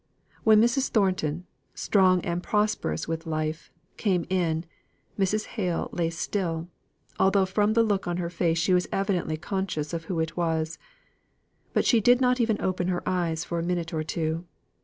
[0.43, 0.89] When Mrs.
[0.89, 1.45] Thornton,
[1.75, 4.65] strong and prosperous with life, came in,
[5.19, 5.45] Mrs.
[5.45, 6.69] Hale lay still,
[7.19, 10.79] although from the look on her face she was evidently conscious of who it was.
[11.71, 14.45] But she did not even open her eyes for a minute or two.